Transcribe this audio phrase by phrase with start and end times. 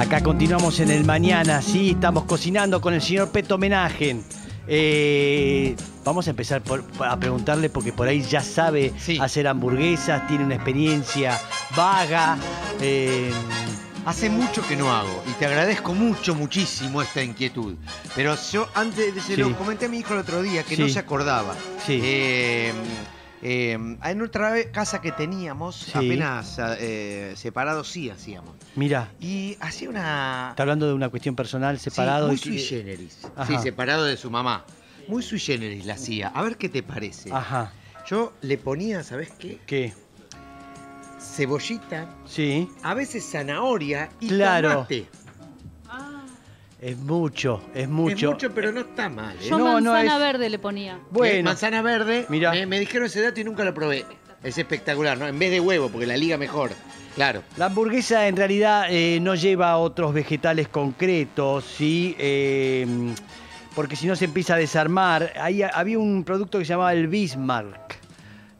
[0.00, 4.20] Acá continuamos en el mañana, sí, estamos cocinando con el señor Peto Homenaje.
[4.68, 5.74] Eh,
[6.04, 9.18] vamos a empezar por- a preguntarle porque por ahí ya sabe Sí.
[9.20, 11.36] hacer hamburguesas, tiene una experiencia
[11.76, 12.38] vaga.
[12.80, 13.32] eh,
[14.06, 17.74] Hace mucho que no hago y te agradezco mucho, muchísimo esta inquietud.
[18.14, 19.40] Pero yo antes se Sí.
[19.40, 20.82] lo comenté a mi hijo el otro día que Sí.
[20.82, 21.54] no se acordaba.
[21.84, 22.00] Sí.
[22.02, 22.72] Eh,
[23.42, 23.72] eh,
[24.04, 25.92] en otra vez- casa que teníamos, Sí.
[25.94, 28.54] apenas eh, separados sí hacíamos.
[28.76, 30.48] mira, Y hacía una...
[30.50, 32.26] está hablando de una cuestión personal Sí, separado.
[32.26, 33.18] muy y- sui generis.
[33.36, 33.46] Ajá.
[33.46, 34.64] Sí, separado de su mamá.
[35.08, 36.28] Muy sui generis la hacía.
[36.28, 37.32] A ver qué te parece.
[37.32, 37.72] Ajá,
[38.08, 39.58] Yo le ponía, ¿sabes qué?
[39.66, 39.92] ¿qué?
[41.20, 44.72] Cebollita, Sí, a veces zanahoria y Claro.
[44.72, 45.06] tomate.
[46.80, 48.14] Es mucho, es mucho.
[48.28, 49.36] Es mucho, pero no está mal.
[49.36, 49.46] ¿eh?
[49.48, 50.98] Yo No, no manzana es- verde le ponía.
[51.10, 52.26] Bueno, Manzana verde.
[52.28, 52.52] Mirá.
[52.52, 54.04] Me, me dijeron ese dato y nunca lo probé.
[54.42, 55.26] Es espectacular, ¿no?
[55.26, 56.70] En vez de huevo, porque la liga mejor.
[57.16, 57.42] Claro.
[57.56, 62.14] La hamburguesa en realidad eh, no lleva otros vegetales concretos, ¿sí?
[62.18, 62.86] Eh,
[63.74, 65.32] porque si no se empieza a desarmar.
[65.40, 67.97] Ahí había un producto que se llamaba el Bismarck,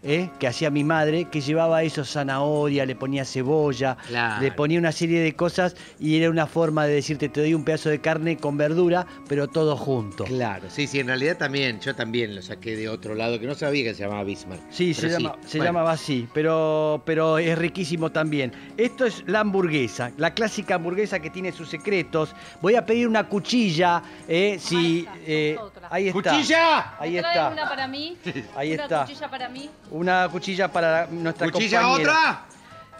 [0.02, 0.30] ¿eh?
[0.38, 4.42] que hacía mi madre, que llevaba eso, zanahoria, le ponía cebolla, Claro.
[4.42, 7.64] le ponía una serie de cosas y era una forma de decirte, te doy un
[7.64, 10.24] pedazo de carne con verdura, pero todo junto.
[10.24, 13.54] Claro, sí, sí, en realidad también, yo también lo saqué de otro lado, que no
[13.54, 14.62] sabía que se llamaba Bismarck.
[14.70, 18.52] Sí, se, llama, se Bueno, llamaba así, pero, pero es riquísimo también.
[18.76, 22.34] Esto es la hamburguesa, la clásica hamburguesa que tiene sus secretos.
[22.60, 25.00] Voy a pedir una cuchilla, eh, si...
[25.00, 25.88] está, eh, otra.
[25.90, 26.18] ahí está.
[26.36, 26.98] ¡Cuchilla!
[27.00, 27.48] Ahí ¿Me trae está.
[27.50, 28.16] una para mí?
[28.56, 29.04] Ahí una está.
[29.04, 29.68] cuchilla para mí.
[29.90, 32.10] Una cuchilla para nuestra ¿Cuchilla compañera.
[32.12, 32.44] otra?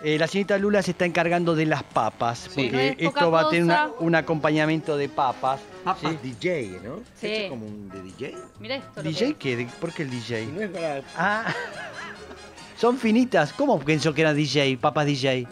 [0.03, 2.49] Eh, la señorita Lula se está encargando de las papas, Sí.
[2.55, 5.61] porque No es esto va a tener una- un acompañamiento de papas.
[5.85, 6.19] Papas ¿sí?
[6.23, 7.01] DJ, ¿no?
[7.21, 7.27] Sí.
[7.27, 8.37] ¿Hecho como un de DJ?
[8.61, 8.91] Mira esto.
[8.97, 9.57] lo ¿DJ que- qué?
[9.57, 10.47] ¿De- ¿Por qué el DJ?
[10.47, 11.03] No es para...
[11.17, 11.45] Ah,
[12.79, 13.53] son finitas.
[13.53, 15.47] ¿Cómo pensó que era DJ, papas DJ?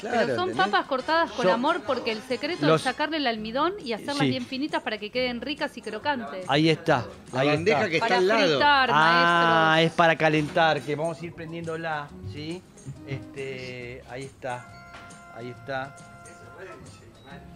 [0.00, 3.72] Claro, Pero son papas cortadas con amor porque el secreto Los- es sacarle el almidón
[3.82, 4.28] y hacerlas Sí.
[4.30, 6.44] bien finitas para que queden ricas y crocantes.
[6.48, 7.06] Ahí está.
[7.32, 7.88] La ahí bandeja está.
[7.90, 8.46] que está para al lado.
[8.48, 9.92] fritar, Ah, maestros.
[9.92, 12.62] es para calentar, que vamos a ir prendiéndola, ¿sí?
[13.06, 14.92] Este, ahí está.
[15.34, 15.96] Ahí está.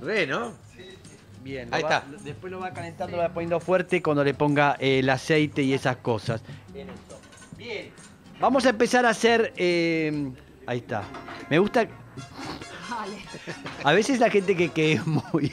[0.00, 0.52] Re, ¿no?
[1.42, 1.68] Bien.
[1.72, 2.04] Ahí va- está.
[2.22, 5.72] después lo va calentando, lo va poniendo fuerte cuando le ponga eh, el aceite y
[5.74, 6.42] esas cosas.
[7.56, 7.90] Bien.
[8.40, 9.52] Vamos a empezar a hacer.
[9.56, 10.30] eh,
[10.66, 11.02] ahí está.
[11.50, 11.86] Me gusta.
[13.84, 15.52] A veces la gente que, que es muy,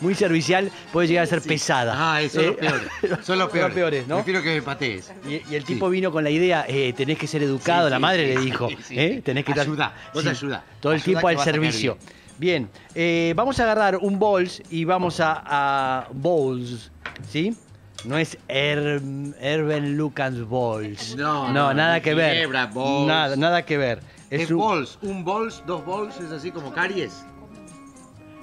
[0.00, 1.94] muy servicial puede llegar a ser pesada.
[1.96, 2.88] Ah, son los Eh, peores.
[3.26, 3.74] Son los peores.
[3.74, 4.16] peores, ¿no?
[4.16, 5.10] Prefiero que me patees.
[5.28, 7.98] Y, y el tipo vino con la idea, eh, tenés que ser educado, Sí, la
[7.98, 8.94] madre sí, le dijo, sí, sí.
[8.98, 9.22] ¿eh?
[9.24, 9.94] tenés que vos ayudá.
[10.12, 11.98] Todo el Ayudá tiempo al servicio.
[12.38, 16.90] Bien, eh, vamos a agarrar un bols y vamos a, a bowls,
[17.30, 17.56] ¿sí?
[18.04, 21.16] No es Her- Herben Lucas Bowls.
[21.16, 22.34] No, no, no, nada que ver.
[22.34, 23.08] Ginebra Bowls.
[23.08, 24.00] Nada, nada que ver.
[24.30, 27.24] Es, un- bols, un bols, dos bols, es así como caries.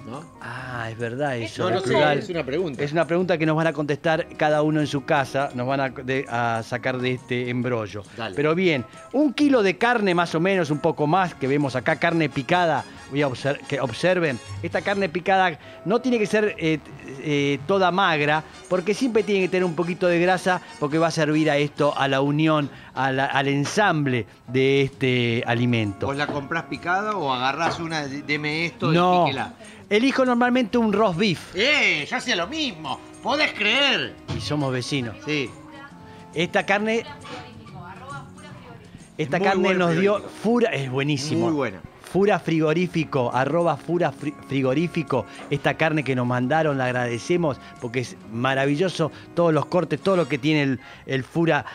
[0.05, 0.21] ¿No?
[0.41, 1.69] Ah, es verdad eso.
[1.69, 2.83] No, no sé, es una pregunta.
[2.83, 5.79] Es una pregunta que nos van a contestar cada uno en su casa, nos van
[5.79, 8.03] a, de- a sacar de este embrollo.
[8.17, 8.35] Dale.
[8.35, 8.83] Pero bien,
[9.13, 12.83] un kilo de carne más o menos, un poco más, que vemos acá, carne picada.
[13.11, 16.79] Voy a obser- que observen, esta carne picada no tiene que ser eh,
[17.21, 21.11] eh, toda magra, porque siempre tiene que tener un poquito de grasa, porque va a
[21.11, 26.07] servir a esto, a la unión, a la- al ensamble de este alimento.
[26.07, 29.53] ¿Vos la comprás picada o agarrás una, de- deme esto y No, píquela?
[29.89, 32.05] Elijo normalmente un roast beef, ¡Eh!
[32.09, 32.99] Yo hacía lo mismo.
[33.21, 34.15] ¿Podés creer?
[34.37, 35.15] y somos vecinos.
[35.25, 35.49] Sí.
[36.33, 37.03] Esta carne.
[39.17, 40.41] Esta Muy carne buen nos dio frigorífico.
[40.41, 41.45] fura, es buenísimo.
[41.45, 41.81] Muy buena.
[42.01, 45.25] Fura frigorífico, arroba fura fri- frigorífico.
[45.49, 49.11] Esta carne que nos mandaron, la agradecemos porque es maravilloso.
[49.35, 51.65] Todos los cortes, todo lo que tiene el, el fura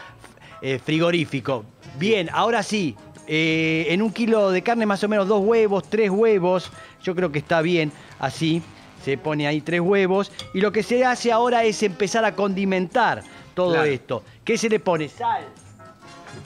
[0.62, 1.64] eh, frigorífico.
[1.98, 2.96] Bien, ahora sí.
[3.28, 6.70] Eh, en un kilo de carne, más o menos dos huevos, tres huevos.
[7.04, 8.62] Yo creo que está bien así.
[9.04, 10.32] Se pone ahí tres huevos.
[10.54, 13.22] Y lo que se hace ahora es empezar a condimentar
[13.54, 13.84] todo Claro.
[13.86, 14.24] esto.
[14.44, 15.08] ¿Qué se le pone?
[15.08, 15.44] Sal.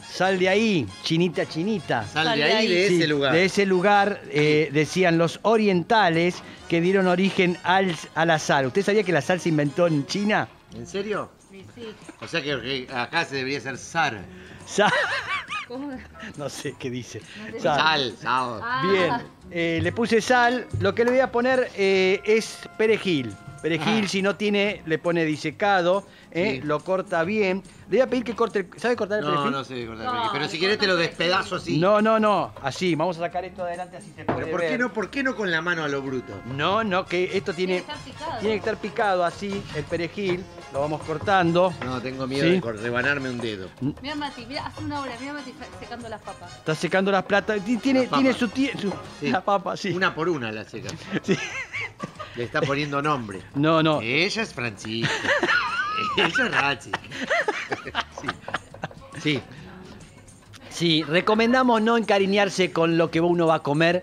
[0.09, 2.05] Sal de ahí, chinita, chinita.
[2.07, 3.33] Sal de ahí, de Sí, ese lugar.
[3.33, 8.67] De ese lugar, eh, decían los orientales que dieron origen al- a la sal.
[8.67, 10.49] ¿Usted sabía que la sal se inventó en China?
[10.75, 11.31] ¿En serio?
[11.51, 11.89] Sí, sí.
[12.21, 14.25] O sea que acá se debería hacer sal.
[14.67, 14.93] Sal.
[15.73, 15.91] ¿Cómo?
[16.37, 17.21] No sé qué dice.
[17.21, 17.61] sé.
[17.61, 17.79] Sal.
[17.79, 18.61] Sal, sal.
[18.63, 18.83] Ah.
[18.91, 19.13] Bien,
[19.51, 20.67] eh, le puse sal.
[20.81, 23.35] Lo que le voy a poner eh, es perejil.
[23.63, 24.09] Perejil, Ah.
[24.09, 26.05] si no tiene, le pone disecado.
[26.35, 26.67] eh, Sí.
[26.67, 27.63] Lo corta bien.
[27.91, 28.61] Le voy a pedir que corte.
[28.61, 29.53] el- ¿Sabe cortar el No, perejil?
[29.53, 31.79] no sé cortar No, perejil, Pero si le querés te lo despedazo así.
[31.79, 32.53] No, no, no.
[32.63, 35.23] Así, vamos a sacar esto adelante así se puede ¿Pero por qué no, por qué
[35.23, 36.33] no con la mano a lo bruto?
[36.57, 38.41] No, no, que esto tiene, Tiene que estar picado.
[38.41, 40.43] tiene que estar picado así, el perejil.
[40.73, 41.73] Lo vamos cortando.
[41.85, 42.61] No, tengo miedo Sí.
[42.61, 43.69] de rebanarme un dedo.
[44.01, 46.57] Mira Mati, mira, hace una hora, mira Mati secando las papas.
[46.57, 47.63] Está secando las platas.
[47.65, 49.31] Ti- Tiene, Las tiene su, su- Sí.
[49.31, 49.91] La papa, sí.
[49.91, 50.89] Una por una la seca.
[51.23, 51.37] Sí.
[52.37, 53.43] Le está poniendo nombre.
[53.55, 54.01] No, no.
[54.01, 55.13] Ella es Francisca.
[56.17, 56.91] Ella es Rachi.
[58.21, 58.29] Sí.
[59.23, 59.43] Sí.
[60.71, 64.03] Sí, recomendamos no encariñarse con lo que uno va a comer,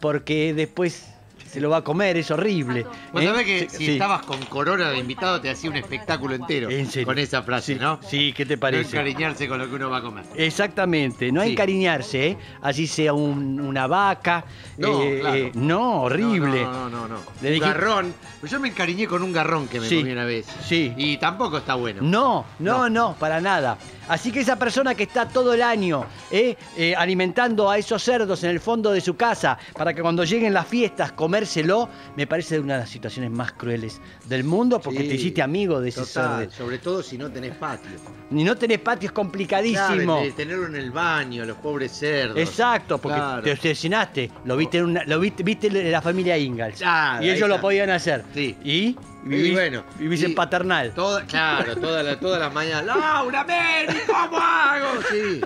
[0.00, 1.06] porque después
[1.50, 2.84] se lo va a comer, es horrible.
[3.12, 3.26] Vos ¿eh?
[3.26, 3.92] sabés que Sí, si sí.
[3.92, 7.06] estabas con Corona de invitado te hacía un espectáculo entero ¿En serio?
[7.06, 7.98] con esa frase, Sí, ¿no?
[8.08, 8.90] Sí, ¿qué te No parece?
[8.96, 10.24] encariñarse con lo que uno va a comer.
[10.36, 12.36] Exactamente, no encariñarse, ¿eh?
[12.62, 14.44] así sea un- una vaca.
[14.78, 15.36] No, eh, claro.
[15.36, 16.62] eh, no, horrible.
[16.62, 17.16] No, no, no, no.
[17.42, 18.14] Le Un garrón.
[18.42, 20.46] Yo me encariñé con un garrón que me comí una vez.
[20.66, 20.92] Sí.
[20.96, 22.00] Y tampoco está bueno.
[22.02, 22.90] No, no, No.
[22.90, 23.76] no, para nada.
[24.08, 26.56] Así que esa persona que está todo el año ¿eh?
[26.76, 30.52] Eh, alimentando a esos cerdos en el fondo de su casa para que cuando lleguen
[30.52, 35.08] las fiestas comérselo, me parece una de las situaciones más crueles del mundo porque Sí.
[35.08, 36.52] te hiciste amigo de ese Total, cerdo.
[36.52, 37.90] sobre todo si no tenés patio.
[38.30, 40.18] Ni no tenés patio, es complicadísimo.
[40.18, 42.36] Claro, tenerlo en el baño, los pobres cerdos.
[42.38, 43.42] Exacto, porque Claro.
[43.42, 46.78] te obsesionaste, lo viste en una, lo viste, viste la familia Ingalls.
[46.78, 48.22] Claro, y ellos lo podían hacer.
[48.34, 48.56] Sí.
[48.62, 50.92] Y vivís, bueno, vivís y- en paternal.
[50.94, 52.84] Toda, claro, todas las todas las mañanas.
[52.96, 54.86] ¡Laura, Mary, cómo hago!
[55.10, 55.40] Sí.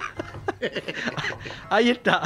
[1.71, 2.23] Ahí está.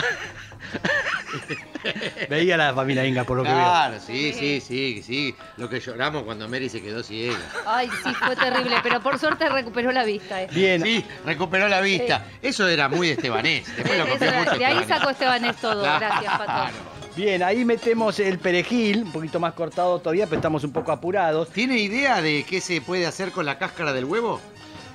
[2.28, 3.58] Veía la familia Ingalls por lo que veo.
[3.58, 5.34] Claro, sí, sí, sí, sí.
[5.56, 7.38] Lo que lloramos cuando Mary se quedó ciega.
[7.66, 10.42] Ay, sí, fue terrible, pero por suerte recuperó la vista.
[10.42, 10.48] eh.
[10.52, 12.24] Bien, Sí, recuperó la vista.
[12.42, 13.66] Eso era muy estebanés.
[13.76, 14.88] Después lo copió mucho de ahí Estebanés.
[14.88, 15.82] sacó Estebanés todo.
[15.82, 16.72] Gracias, Pato.
[17.18, 21.48] Bien, ahí metemos el perejil, un poquito más cortado todavía, pero estamos un poco apurados.
[21.50, 24.40] ¿Tiene idea de qué se puede hacer con la cáscara del huevo?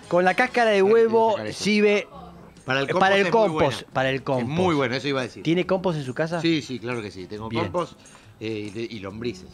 [0.07, 2.07] Con la cáscara de huevo sirve
[2.63, 2.99] Para el Eh, compost.
[3.01, 3.93] para el es muy compost, buena.
[3.93, 4.49] para el compost.
[4.49, 5.43] Es muy bueno, eso iba a decir.
[5.43, 6.39] ¿Tiene compost en su casa?
[6.39, 7.27] Sí, sí, claro que sí.
[7.27, 7.63] Tengo Bien.
[7.63, 7.99] compost
[8.39, 9.49] eh, y, de- y lombrices.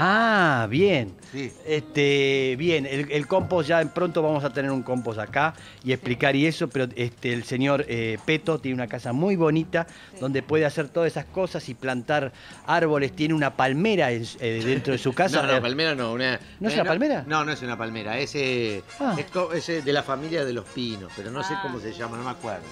[0.00, 1.12] Ah, bien.
[1.32, 1.52] Sí.
[1.66, 6.36] Este, bien, el, el compost ya pronto vamos a tener un compost acá y explicar
[6.36, 9.88] y eso, pero este, el señor eh, Peto tiene una casa muy bonita
[10.20, 12.32] donde puede hacer todas esas cosas y plantar
[12.66, 13.10] árboles.
[13.16, 15.42] Tiene una palmera en- eh, dentro de su casa.
[15.42, 16.12] No, no, palmera no.
[16.12, 17.24] Una, ¿No es una palmera?
[17.26, 18.16] No, no es una palmera.
[18.18, 19.16] Es, eh, Ah.
[19.54, 21.60] es, eh, de la familia de los pinos, pero no sé Ah.
[21.62, 22.62] cómo se llama, no me acuerdo.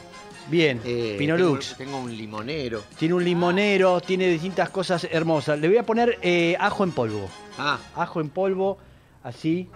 [0.49, 1.75] Bien, Eh, Pinolux.
[1.77, 2.83] Tengo, tengo un limonero.
[2.99, 5.59] Tiene un limonero, tiene distintas cosas hermosas.
[5.59, 7.29] Le voy a poner eh, ajo en polvo.
[7.59, 8.79] Ah, Ajo en polvo,
[9.25, 9.69] así,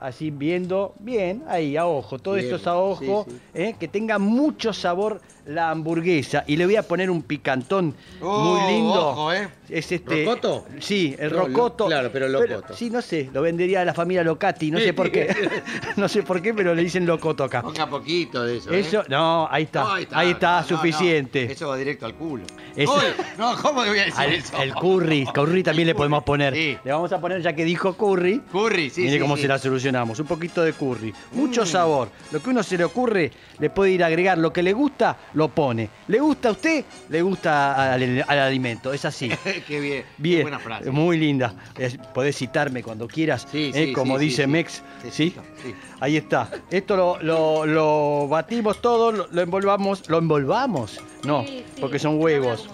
[0.00, 0.94] así viendo.
[0.98, 2.18] Bien, ahí, a ojo.
[2.18, 3.24] Todo Bien, esto es a ojo.
[3.28, 3.40] sí, sí.
[3.54, 6.44] eh, que tenga mucho sabor la hamburguesa.
[6.46, 9.08] Y le voy a poner un picantón Oh, muy lindo.
[9.08, 9.48] ojo, ¿eh?
[9.68, 10.24] Es este.
[10.24, 10.64] ¿Rocoto?
[10.80, 11.86] Sí, el No, lo- rocoto.
[11.86, 12.74] claro, pero locoto.
[12.74, 15.28] sí, no sé, lo vendería a la familia Locati, no sé por qué.
[15.96, 17.60] no sé por qué, pero le dicen locoto acá.
[17.62, 18.72] ponga poquito de eso.
[18.72, 18.80] ¿eh?
[18.80, 19.80] Eso, no, ahí está.
[19.84, 21.46] No, ahí está, no, suficiente.
[21.46, 22.44] no, Eso va directo al culo.
[22.76, 23.02] Eso- Uy,
[23.36, 24.56] no, ¿cómo le voy a decir Al- eso?
[24.62, 26.54] el curry, curry también El le podemos poner.
[26.54, 26.76] sí.
[26.84, 29.42] Le vamos a poner, ya que dijo curry, Curry, sí, Mire sí, cómo sí.
[29.42, 30.18] se la solucionamos.
[30.20, 31.12] Un poquito de curry.
[31.32, 31.66] Mucho Mm.
[31.66, 32.08] sabor.
[32.32, 34.38] Lo que uno se le ocurre, le puede ir a agregar.
[34.38, 35.88] Lo que le gusta, lo pone.
[36.08, 36.84] ¿Le gusta a usted?
[37.08, 38.92] Le gusta al, al alimento.
[38.92, 39.30] Es así.
[39.66, 40.04] Qué bien.
[40.18, 40.36] Bien.
[40.38, 40.90] Qué buena frase.
[40.90, 41.54] Muy linda.
[41.78, 43.46] Es- podés citarme cuando quieras.
[43.50, 43.86] Sí, ¿eh?
[43.86, 44.82] sí, como sí, dice sí, Mex.
[45.04, 45.10] sí.
[45.10, 45.34] ¿sí?
[45.62, 45.74] Sí.
[46.00, 46.50] Ahí está.
[46.70, 50.08] Esto lo, lo- lo batimos todo, lo, lo envolvamos.
[50.10, 51.00] ¿Lo envolvamos?
[51.24, 52.68] No, Sí, sí, porque son huevos.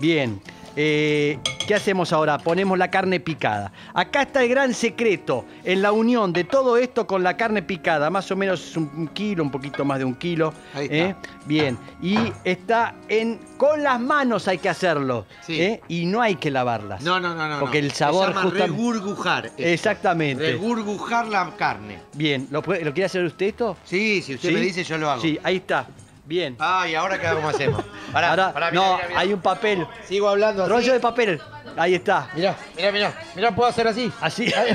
[0.00, 0.40] Bien.
[0.76, 2.38] Eh, ¿Qué hacemos ahora?
[2.38, 3.70] Ponemos la carne picada.
[3.92, 8.08] Acá está el gran secreto en la unión de todo esto con la carne picada.
[8.08, 10.54] Más o menos un un kilo, un poquito más de un kilo.
[10.72, 10.96] Ahí está.
[10.96, 11.14] ¿eh?
[11.44, 11.76] Bien.
[12.00, 13.38] Y está en.
[13.58, 15.26] Con las manos hay que hacerlo.
[15.42, 15.60] Sí.
[15.60, 15.82] ¿eh?
[15.88, 17.02] Y no hay que lavarlas.
[17.02, 17.60] No, no, no, no.
[17.60, 19.46] Porque el sabor Se llama justam- regurgujar.
[19.46, 19.62] esto.
[19.62, 20.52] Exactamente.
[20.52, 21.98] Regurgujar la carne.
[22.14, 22.48] Bien.
[22.50, 23.76] ¿Lo, puede- ¿lo quiere hacer usted esto?
[23.84, 24.54] Sí, si usted ¿Sí?
[24.54, 25.20] me dice, yo lo hago.
[25.20, 25.86] Sí, ahí está.
[26.28, 26.56] Bien.
[26.58, 27.82] Ah, ¿y ahora qué cómo hacemos?
[28.12, 29.20] Pará, Ahora, pará, mirá, no, mirá, mirá.
[29.20, 29.86] hay un papel.
[30.06, 30.70] Sigo hablando así.
[30.72, 31.40] Rollo de papel.
[31.74, 32.28] Ahí está.
[32.34, 33.14] Mirá, mirá, mirá.
[33.34, 34.12] Mirá, puedo hacer así.
[34.20, 34.52] Así.
[34.54, 34.70] Ahí,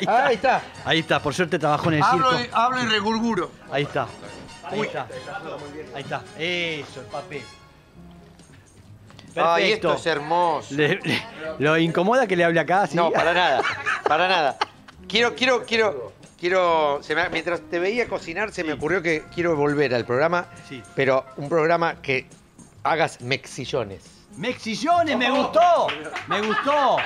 [0.00, 0.26] está.
[0.26, 0.62] Ahí está.
[0.84, 2.44] Ahí está, por suerte trabajó en el Hablo circo.
[2.44, 3.50] y, hablo y regurguro.
[3.72, 4.06] Ahí está.
[4.64, 4.86] Ahí Uy.
[4.86, 5.06] está.
[5.94, 6.22] Ahí está.
[6.38, 7.42] Eso, el papel.
[9.34, 9.88] Ay, Perfecto.
[9.94, 10.74] esto es hermoso.
[10.74, 11.22] Le- le-
[11.58, 12.86] ¿Lo incomoda que le hable acá?
[12.86, 12.96] ¿sí?
[12.96, 13.62] No, para nada,
[14.06, 14.56] para nada.
[15.08, 17.00] Quiero, quiero, quiero, quiero.
[17.02, 20.82] se me- mientras te veía cocinar, se me ocurrió que quiero volver al programa, Sí.
[20.94, 22.26] pero un programa que
[22.82, 24.02] hagas mexillones.
[24.36, 25.86] Mexillones, me gustó.
[26.28, 26.98] Me gustó.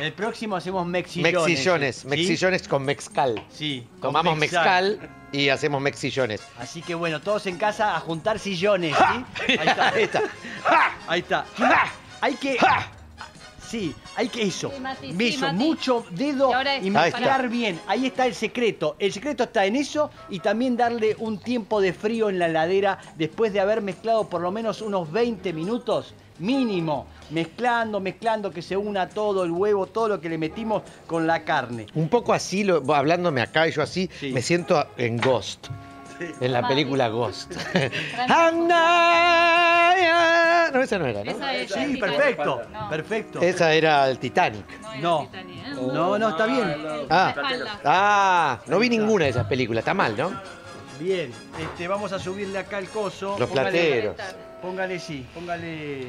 [0.00, 1.32] El próximo hacemos mexillones.
[1.46, 2.06] Mexillones, ¿sí?
[2.08, 3.42] mexillones con mezcal.
[3.50, 3.86] Sí.
[3.92, 6.42] con Tomamos mezcal y hacemos mexillones.
[6.58, 9.24] Así que bueno, todos en casa a juntar sillones, ¿sí?
[9.58, 9.88] Ahí está.
[9.88, 10.22] Ahí está.
[11.08, 11.44] Ahí está.
[12.20, 12.58] Hay que.
[13.70, 14.72] Sí, hay que eso.
[14.74, 15.56] Sí, Mati, sí, Beso, Mati.
[15.56, 17.78] mucho dedo Y ahora y es- mezclar bien.
[17.86, 18.96] Ahí está el secreto.
[18.98, 22.98] El secreto está en eso y también darle un tiempo de frío en la heladera
[23.16, 26.14] después de haber mezclado por lo menos unos 20 minutos.
[26.40, 31.26] mínimo, mezclando, mezclando, que se una todo, el huevo, todo lo que le metimos con
[31.26, 31.84] la carne.
[31.94, 34.32] Un poco así, lo- hablándome acá y yo así, Sí.
[34.32, 35.66] me siento en Ghost.
[36.40, 37.52] En la Ah, película Ghost.
[40.72, 41.30] No, esa no era, ¿no?
[41.32, 42.88] Esa es Sí, perfecto, No.
[42.88, 43.40] perfecto.
[43.40, 44.64] Esa era el Titanic.
[44.80, 45.20] No, era No.
[45.26, 45.70] Titanic, ¿eh?
[45.92, 46.76] No, no, está bien.
[47.10, 47.32] Ah.
[47.34, 47.80] La espalda.
[47.84, 49.80] Ah, no vi ninguna de esas películas.
[49.82, 50.30] Está mal, ¿no?
[51.00, 53.36] Bien, este, vamos a subirle acá el coso.
[53.38, 54.16] Los Póngale- plateros.
[54.62, 56.06] Póngale, sí, póngale.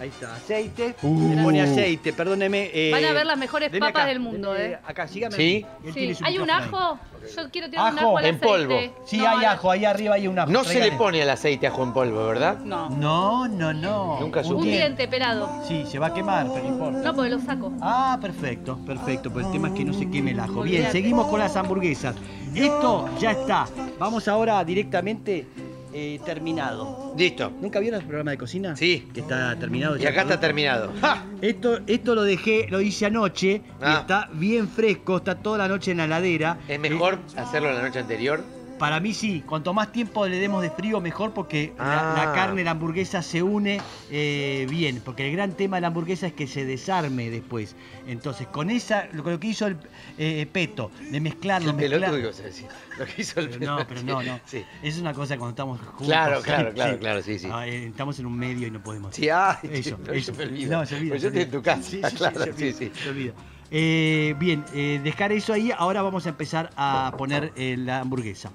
[0.00, 0.94] Ahí está, aceite.
[1.02, 1.34] Uh.
[1.36, 2.70] Le pone aceite, perdóneme.
[2.72, 4.78] eh, Van a ver las mejores papas acá, del mundo, deme ¿eh?
[4.84, 5.36] Acá, sígame.
[5.36, 5.64] Sí.
[5.94, 6.12] Sí.
[6.22, 6.98] ¿Hay un ajo?
[7.36, 8.46] Yo quiero tirar un Ajo ajo al en aceite.
[8.46, 8.80] polvo.
[9.06, 10.50] Sí, No, hay al- ajo, ahí arriba hay un ajo.
[10.50, 12.58] No se le pone el aceite ajo en polvo, ¿verdad?
[12.58, 12.88] No.
[12.90, 14.18] No, no, no.
[14.20, 14.66] Nunca Un supe.
[14.66, 15.48] diente pelado.
[15.68, 16.98] Sí, se va a quemar, pero no importa.
[17.00, 17.72] No, porque lo saco.
[17.80, 19.30] Ah, perfecto, perfecto.
[19.32, 20.62] Pues el tema es que no se queme el ajo.
[20.62, 22.16] Bien, seguimos con las hamburguesas.
[22.54, 23.66] Esto ya está.
[24.00, 25.46] Vamos ahora directamente
[25.92, 27.14] eh, terminado.
[27.16, 27.50] Listo.
[27.60, 28.76] ¿Nunca vieron el programa de cocina?
[28.76, 29.08] Sí.
[29.12, 29.96] Que está terminado.
[29.96, 30.92] Y ya acá está terminado.
[31.00, 31.24] ¡Ja!
[31.40, 33.98] Esto, esto lo dejé, lo hice anoche y Ah.
[34.00, 36.58] está bien fresco, está toda la noche en la heladera.
[36.68, 38.42] ¿Es mejor hacerlo la noche anterior?
[38.82, 42.26] Para mí sí, cuanto más tiempo le demos de frío mejor porque la, Ah.
[42.26, 46.26] la carne, la hamburguesa se une eh, bien, porque el gran tema de la hamburguesa
[46.26, 47.76] es que se desarme después.
[48.08, 49.76] Entonces, con esa, lo, lo que hizo el
[50.18, 52.66] eh, Peto, de mezclarlo, El mezclar- ibas a decir.
[52.98, 54.40] Lo que hizo el Pero no, pero no, no.
[54.46, 54.64] Sí.
[54.82, 56.08] Es una cosa cuando estamos juntos.
[56.08, 57.48] Claro, claro, claro, claro, sí, sí.
[57.52, 59.14] Ah, eh, estamos en un medio y no podemos.
[59.14, 60.32] Sí, ay, Eso, eso.
[60.34, 60.76] se me olvida.
[60.78, 61.10] No, se olvida.
[61.10, 62.90] Pues se yo estoy en tu casa, Sí, sí, sí, claro, sí, sí.
[63.00, 63.32] se olvida.
[63.74, 65.72] Eh, bien, eh, dejar eso ahí.
[65.74, 68.52] Ahora vamos a empezar a poner eh, la hamburguesa.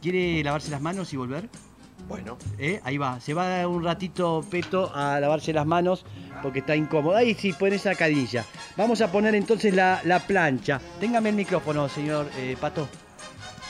[0.00, 1.48] ¿Quiere lavarse las manos y volver?
[2.06, 2.38] Bueno.
[2.84, 3.20] Ahí va.
[3.20, 6.06] Se va un ratito Peto a lavarse las manos
[6.42, 7.16] porque está incómodo.
[7.16, 8.44] Ahí sí, pone esa cadilla.
[8.76, 10.80] Vamos a poner entonces la, la plancha.
[11.00, 12.28] Téngame el micrófono, señor
[12.60, 12.88] Pato.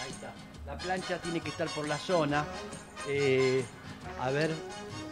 [0.05, 0.31] Ahí está.
[0.67, 2.45] La plancha tiene que estar por la zona.
[4.21, 4.51] A ver,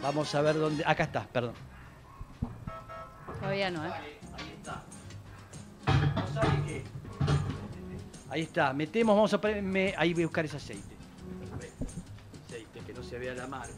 [0.03, 0.83] vamos a ver dónde.
[0.85, 1.68] Acá está, perdón.
[3.49, 3.91] Todavía no, ¿eh?
[4.37, 4.83] Ahí está.
[8.29, 8.73] Ahí está.
[8.73, 9.95] Metemos, vamos a ponerme.
[9.97, 10.95] Ahí voy a buscar ese aceite.
[11.39, 11.85] Perfecto.
[12.47, 13.73] Aceite, que no se vea la marca.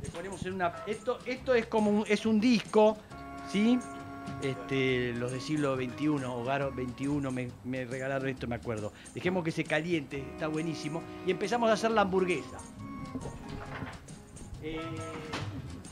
[0.00, 0.72] Le ponemos en una.
[0.86, 2.96] Esto, esto es como un, es un disco,
[3.50, 3.80] ¿sí?
[4.40, 8.92] Este, los del siglo XXI, Hogar XXI, me, me regalaron esto, me acuerdo.
[9.12, 11.02] Dejemos que se caliente, está buenísimo.
[11.26, 12.58] Y empezamos a hacer la hamburguesa.
[14.62, 14.78] Eh,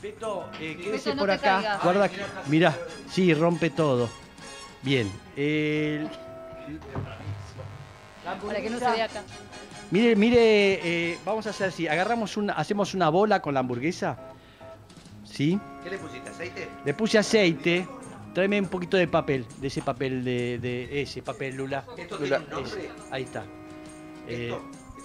[0.05, 1.55] Beto, eh, quédese Beto, no por te acá.
[1.55, 1.83] caigas.
[1.83, 2.77] Guarda, que- mirá,
[3.09, 4.07] sí, rompe todo.
[4.83, 5.11] Bien.
[5.35, 6.07] el-
[8.45, 9.23] Para que no se vea acá.
[9.91, 10.79] Mire, mire,
[11.11, 11.87] eh, vamos a hacer así.
[11.87, 14.17] Agarramos una, hacemos una bola con la hamburguesa.
[15.23, 15.59] ¿Sí?
[15.83, 16.29] ¿qué le pusiste?
[16.29, 16.67] ¿Aceite?
[16.85, 17.87] Le puse aceite.
[18.33, 21.83] Tráeme un poquito de papel, de ese papel de, de ese papel Lula.
[21.97, 22.81] ¿Esto Lula, tiene un nombre?
[22.85, 23.43] ese, ahí está.
[24.27, 24.61] Eh, ¿Esto?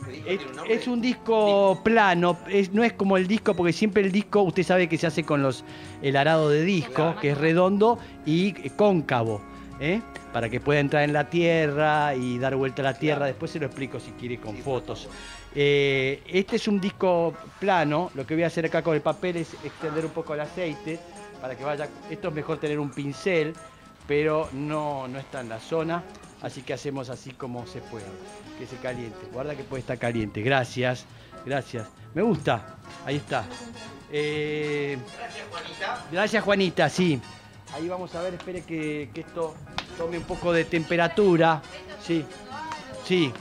[0.09, 0.75] ¿Este disco es, un nombre?
[0.75, 4.63] es un disco plano, es- no es como el disco, porque siempre el disco, usted
[4.63, 5.65] sabe que se hace con los
[6.03, 9.41] el arado de disco, que es redondo y cóncavo,
[9.81, 10.01] ¿eh?
[10.33, 13.27] para que pueda entrar en la tierra y dar vuelta a la tierra.
[13.27, 15.09] Después se lo explico si quiere con fotos.
[15.55, 19.37] Eh, este es un disco plano, lo que voy a hacer acá con el papel
[19.39, 21.01] es extender un poco el aceite
[21.41, 21.89] para que vaya.
[22.09, 23.53] Esto es mejor tener un pincel,
[24.07, 26.05] pero no, no está en la zona,
[26.43, 28.05] así que hacemos así como se puede,
[28.59, 29.19] que se caliente.
[29.33, 30.43] Guarda que puede estar caliente.
[30.43, 31.05] Gracias,
[31.45, 31.87] gracias.
[32.15, 33.45] Me gusta, ahí está.
[34.13, 36.07] Eh, Gracias, Juanita.
[36.11, 37.21] gracias Juanita, sí.
[37.75, 39.55] Ahí vamos a ver, espere que, que esto
[39.97, 41.63] tome un poco de temperatura.
[42.05, 42.25] Sí,
[43.07, 43.33] sí.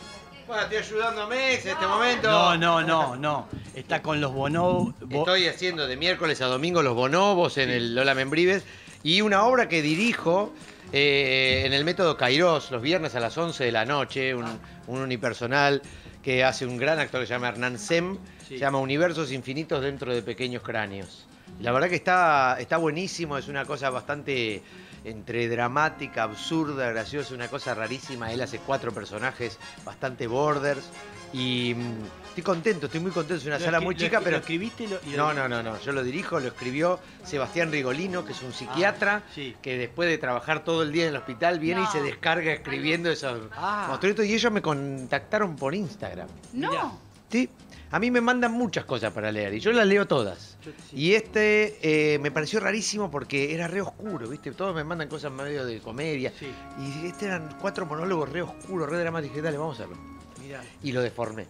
[0.45, 2.29] Bueno, estoy ayudándome en este momento.
[2.29, 3.47] No, no, no, no.
[3.73, 4.93] Está con los bonobos.
[5.09, 8.63] Estoy haciendo de miércoles a domingo los bonobos en el Lola Membrives
[9.03, 10.51] y una obra que dirijo
[10.91, 14.45] eh, en el método Kairos los viernes a las 11 de la noche, un,
[14.87, 15.81] un unipersonal
[16.23, 18.17] que hace un gran actor que se llama Hernán Sem,
[18.47, 18.55] Sí.
[18.55, 21.27] se llama Universos Infinitos dentro de pequeños cráneos.
[21.61, 24.63] La verdad que está, está buenísimo, es una cosa bastante
[25.05, 28.33] entre dramática, absurda, graciosa, una cosa rarísima.
[28.33, 30.89] Él hace cuatro personajes bastante borders
[31.33, 34.37] y mm, estoy contento, estoy muy contento, es una Lo sala muy chica, pero ¿Lo
[34.37, 34.83] escribiste?
[34.83, 35.79] y lo- y lo- no, no, no, no.
[35.81, 39.55] Yo lo dirijo, lo escribió Sebastián Rigolino, que es un psiquiatra, Ah, sí.
[39.61, 43.09] que después de trabajar todo el día en el hospital viene y se descarga escribiendo
[43.11, 43.85] esos Ah.
[43.89, 44.25] monstruitos.
[44.25, 46.27] Y ellos me contactaron por Instagram.
[46.53, 46.99] No.
[47.31, 47.49] Sí.
[47.91, 50.57] A mí me mandan muchas cosas para leer y yo las leo todas.
[50.63, 50.95] Yo- sí.
[50.95, 51.79] Y este
[52.13, 54.51] eh, me pareció rarísimo porque era re oscuro, ¿viste?
[54.51, 56.31] Todos me mandan cosas medio de comedia.
[56.37, 59.33] Sí, Y este eran cuatro monólogos re oscuros, re dramáticos.
[59.35, 59.99] Dije, dale, vamos a hacerlo.
[60.49, 61.45] Mirá, Y lo deformé.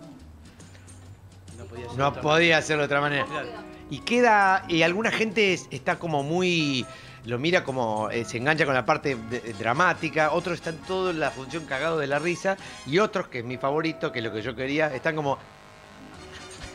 [1.57, 3.25] no podía No hacerlo de otra manera.
[3.89, 6.85] Y queda, y alguna gente es- está como muy,
[7.25, 11.19] lo mira como, eh, se engancha con la parte de- dramática, otros están todos en
[11.19, 14.31] la función cagado de la risa, y otros, que es mi favorito, que es lo
[14.33, 15.37] que yo quería, están como...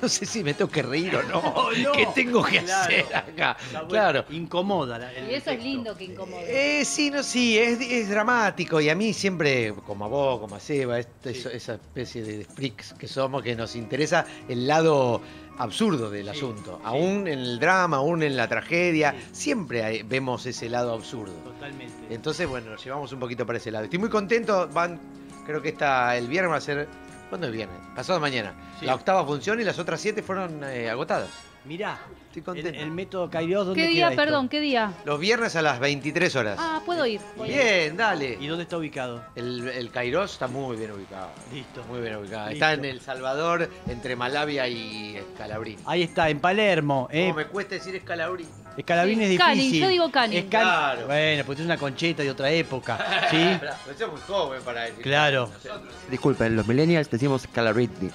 [0.04, 1.68] no sé si me tengo que reír o no.
[1.94, 2.82] ¿Qué tengo que claro.
[2.84, 3.56] hacer acá?
[3.58, 4.24] Está bueno, Claro.
[4.30, 4.98] Incomoda.
[4.98, 6.80] la- el Y eso es lindo que incomode.
[6.80, 10.56] Eh, sí, no, sí, es, es dramático y a mí siempre, como a vos, como
[10.56, 15.22] a Seba, este- eso- esa especie de freaks que somos, que nos interesa el lado
[15.56, 16.76] absurdo del Sí, asunto.
[16.78, 16.82] sí.
[16.84, 21.32] Aún en el drama, aún en la tragedia, siempre hay- vemos ese lado absurdo.
[21.44, 21.94] Totalmente.
[22.14, 23.84] Entonces, bueno, nos llevamos un poquito para ese lado.
[23.84, 25.00] Estoy muy contento, van,
[25.46, 26.88] creo que esta, el viernes va a ser,
[27.34, 27.80] ¿cuándo es viernes?
[27.96, 28.54] Pasado mañana.
[28.78, 28.86] Sí.
[28.86, 31.30] La octava función y las otras siete fueron eh, agotadas.
[31.64, 32.78] Mirá, Estoy el, contento.
[32.80, 34.22] el método Kairos, ¿dónde ¿Qué queda día, esto?
[34.22, 34.92] perdón, qué día?
[35.04, 36.58] Los viernes a las 23 horas.
[36.60, 37.20] Ah, puedo ir.
[37.36, 37.58] voy a ir.
[37.58, 38.38] Bien, dale.
[38.40, 39.24] ¿Y dónde está ubicado?
[39.34, 41.30] El, el Kairos está muy bien ubicado.
[41.52, 41.82] Listo.
[41.88, 42.50] Muy bien ubicado.
[42.50, 42.64] Listo.
[42.64, 45.78] Está en El Salvador, entre Malavia y Escalabrín.
[45.86, 47.08] Ahí está, en Palermo.
[47.10, 47.24] ¿eh?
[47.24, 48.46] ¿Cómo me cuesta decir Escalabrín?
[48.76, 49.82] Escalabrín Sí, es Canning, difícil.
[49.82, 50.38] yo digo Canning.
[50.38, 51.06] Es Can- Claro.
[51.06, 52.98] Bueno, pues es una concheta de otra época.
[53.30, 53.56] ¿Sí?
[53.60, 55.02] Pero soy muy joven para decir.
[55.02, 55.50] Claro.
[55.52, 58.10] Nosotros- Disculpen, los millennials decimos Calabritney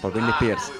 [0.00, 0.72] por Britney Ah, Spears.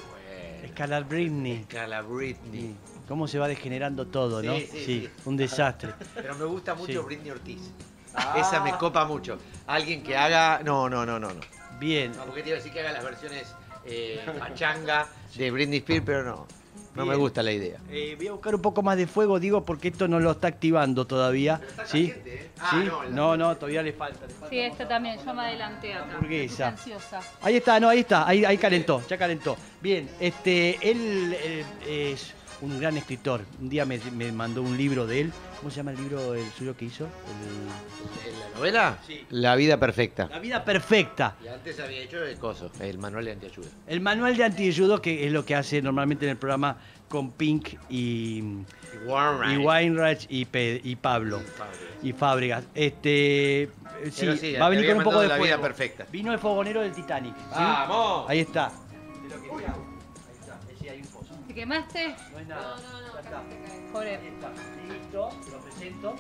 [0.65, 1.53] Escalabrini.
[1.53, 2.75] Escalabritney.
[3.09, 4.55] Cómo se va degenerando todo, ¿no?
[4.57, 5.11] Sí, sí, sí.
[5.27, 5.93] un desastre.
[6.15, 7.07] Pero me gusta mucho Sí.
[7.07, 7.61] Britney Ortiz.
[8.15, 8.37] Ah.
[8.39, 9.39] Esa me copa mucho.
[9.67, 10.61] Alguien que haga.
[10.65, 11.41] No, no, no, no, no.
[11.79, 12.13] Bien.
[12.13, 13.55] No, porque te iba a decir que haga las versiones
[13.85, 16.47] eh, pachanga de Britney Spears, pero no.
[16.95, 17.79] No me gusta la idea.
[17.89, 20.49] Eh, voy a buscar un poco más de fuego, digo, porque esto no lo está
[20.49, 21.59] activando todavía.
[21.67, 22.09] está ¿Sí?
[22.09, 22.51] caliente, ¿eh?
[22.61, 22.77] Ah, ¿Sí?
[22.87, 24.27] no, la- No, no, todavía le falta.
[24.27, 26.15] le falta Sí, esta también, yo me adelanté acá.
[26.17, 26.77] Hamburguesa.
[27.41, 29.57] Ahí está, no, ahí está, ahí, ahí calentó, ya calentó.
[29.81, 31.65] Bien, este, él eh,
[32.13, 33.43] es un gran escritor.
[33.61, 35.33] Un día me, me mandó un libro de él.
[35.59, 37.05] ¿Cómo se llama el libro el suyo que hizo?
[37.05, 38.99] El- ¿En la novela?
[39.07, 39.27] Sí.
[39.31, 40.29] La vida perfecta.
[40.31, 41.37] La vida perfecta.
[41.45, 43.69] Y antes había hecho el coso, el manual de antiayuda.
[43.87, 46.77] El manual de antiayudo, que es lo que hace normalmente en el programa
[47.09, 48.65] con Pink y, Y
[49.07, 49.61] Warren.
[49.61, 51.43] y Weinreich y, Pe- y Pablo.
[52.03, 52.65] y Fábregas.
[52.75, 53.71] Este, eh,
[54.11, 56.07] sí, va a venir con un poco de La vida perfecta.
[56.11, 57.35] Vino el fogonero del Titanic.
[57.37, 57.43] ¿sí?
[57.55, 58.31] ¡Vamos!
[58.31, 58.67] Ahí está.
[58.67, 58.73] Ahí
[59.59, 59.75] está.
[61.53, 62.17] ¿Te quemaste?
[62.33, 62.77] No es nada.
[62.77, 63.43] No, no, no, Ya está.
[63.93, 64.17] Pobre.
[64.17, 64.51] Ahí está.
[64.91, 66.17] Listo, te lo presento.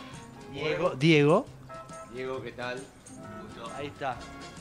[0.52, 0.90] Diego.
[0.90, 1.46] Diego.
[2.12, 2.78] Diego, ¿qué tal?
[3.74, 4.18] Ahí está.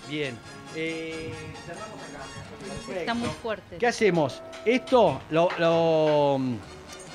[0.07, 0.37] Bien.
[0.73, 1.33] Eh,
[1.65, 2.93] cerramos acá.
[2.99, 3.77] Está muy fuerte.
[3.79, 4.41] ¿Qué hacemos?
[4.63, 6.39] Esto, lo, lo-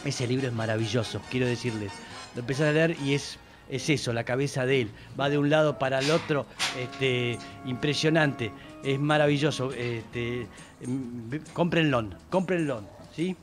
[0.04, 1.92] ese libro es maravilloso, quiero decirles.
[2.34, 3.38] Lo empezás a leer y es,
[3.70, 4.90] es eso, la cabeza de él.
[5.18, 6.44] Va de un lado para el otro,
[6.78, 8.52] este, impresionante.
[8.84, 9.72] Es maravilloso.
[9.72, 10.46] Este,
[10.86, 12.82] mm, cómprenlo, cómprenlo,
[13.16, 13.34] ¿sí?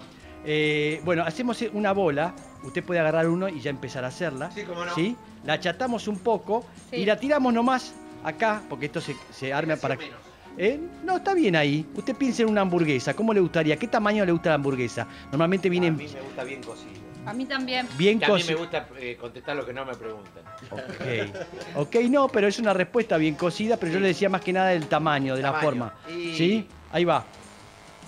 [0.46, 2.34] Eh, bueno, hacemos una bola.
[2.64, 4.52] Usted puede agarrar uno y ya empezar a hacerla.
[4.52, 4.94] Sí, cómo no.
[4.96, 5.16] ¿sí?
[5.44, 6.98] La achatamos un poco Sí.
[6.98, 9.96] y la tiramos nomás acá, porque esto se, se arma para...
[9.98, 10.16] menos.
[10.58, 10.80] ¿Eh?
[11.04, 11.84] No, está bien ahí.
[11.96, 13.16] Usted piensa en una hamburguesa.
[13.16, 13.76] ¿Cómo le gustaría?
[13.78, 15.08] ¿Qué tamaño le gusta la hamburguesa?
[15.32, 16.92] Normalmente A mí me gusta bien cocido.
[17.26, 17.88] A mí también.
[17.98, 20.44] bien Que a mí me gusta eh, contestar lo que no me preguntan.
[20.70, 21.78] Ok.
[21.78, 24.68] Ok, no, pero es una respuesta bien cocida, pero yo le decía más que nada
[24.70, 25.96] del tamaño, de la forma.
[26.08, 26.68] Y- ¿Sí?
[26.92, 27.26] Ahí va.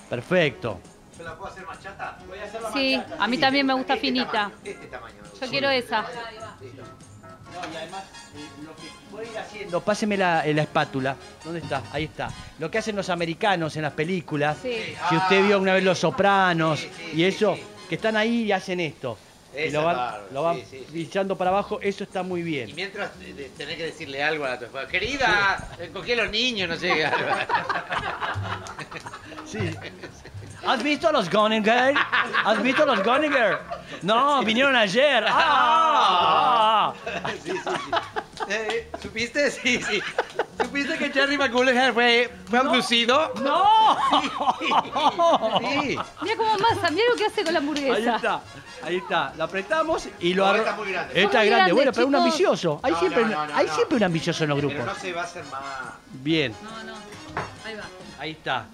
[0.09, 0.79] Perfecto.
[1.17, 2.17] ¿Yo la puedo hacer más chata?
[2.27, 4.31] Voy a hacer la Sí, a mí también me gusta Este finita.
[4.31, 5.15] tamaño, este tamaño.
[5.21, 5.45] me gusta.
[5.45, 6.01] Yo quiero esa.
[6.01, 6.07] No,
[7.71, 8.03] y además,
[8.35, 9.81] eh, lo que puede ir haciendo.
[9.81, 11.15] Páseme la, eh, la espátula.
[11.43, 11.81] ¿Dónde está?
[11.93, 12.29] Ahí está.
[12.59, 14.57] Lo que hacen los americanos en las películas.
[14.61, 14.75] Sí.
[15.09, 17.63] Si usted vio una vez Los Sopranos Sí, sí, y eso, sí.
[17.87, 19.17] que están ahí y hacen esto.
[19.57, 21.01] y lo van, lo van sí, sí, sí.
[21.03, 22.75] echando para abajo, eso está muy Y bien.
[22.75, 24.85] mientras eh, tenés que decirle algo a la tu esposa.
[24.87, 27.09] Querida, cogí a los niños, no sé.
[29.45, 29.59] Sí.
[30.67, 31.93] ¿Has visto a los Goninger?
[32.43, 33.59] ¿Has visto a los Goninger?
[34.01, 35.25] No, vinieron ayer.
[35.27, 36.93] ¡Ah!
[37.43, 37.91] sí, sí, sí.
[38.49, 39.49] Eh, ¿Supiste?
[39.51, 40.01] Sí, sí.
[40.61, 43.31] ¿Supiste que Jerry McGullagher fue, fue abducido?
[43.41, 43.97] ¡No!
[45.59, 45.97] Sí.
[46.21, 48.15] Mira cómo masa, mira lo que hace con la Ahí hamburguesa.
[48.17, 48.41] está,
[48.83, 49.33] ahí está.
[49.37, 51.21] La apretamos y lo No, está muy grande.
[51.21, 52.25] Está muy grande, grandes, bueno, pero un chicos.
[52.25, 52.79] ambicioso.
[52.83, 53.75] Hay, No, siempre, no, no, no, hay no.
[53.75, 54.77] siempre un ambicioso en los grupos.
[54.79, 55.61] Pero no se va a hacer más.
[56.11, 56.93] Bien, No, no.
[57.65, 57.83] Ahí va.
[58.19, 58.65] ahí está.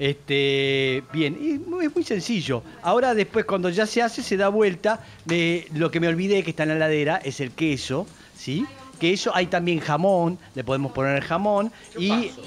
[0.00, 2.62] Este, bien, y muy- es muy sencillo.
[2.82, 5.04] Ahora después cuando ya se hace se da vuelta.
[5.26, 8.64] Me- lo que me olvidé que está en la heladera es el queso, ¿sí?
[8.98, 12.42] Queso, hay también jamón, le podemos poner el jamón Yo y paso.